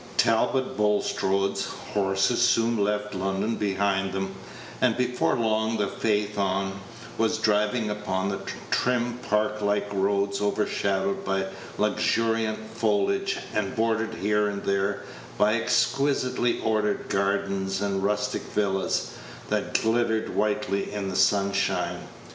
Talbot 0.17 0.75
Bulstrode's 0.75 1.65
horses 1.93 2.41
soon 2.41 2.75
left 2.83 3.13
London 3.13 3.55
behind 3.55 4.13
them, 4.13 4.33
and 4.81 4.97
before 4.97 5.35
long 5.35 5.77
the 5.77 5.85
phaeton 5.85 6.71
was 7.19 7.37
driving 7.37 7.87
upon 7.91 8.27
the 8.29 8.39
trim 8.71 9.19
park 9.29 9.61
like 9.61 9.87
roads, 9.93 10.39
Page 10.39 10.41
157 10.41 10.47
overshadowed 10.47 11.23
by 11.23 11.45
luxuriant 11.77 12.57
foliage, 12.73 13.37
and 13.53 13.75
bordered 13.75 14.15
here 14.15 14.47
and 14.47 14.63
there 14.63 15.01
by 15.37 15.53
exquisitely 15.53 16.59
ordered 16.61 17.07
gardens 17.07 17.79
and 17.79 18.01
rustic 18.01 18.41
villas, 18.41 19.11
that 19.49 19.79
glittered 19.79 20.35
whitely 20.35 20.91
in 20.91 21.09
the 21.09 21.15
sunshine. 21.15 22.07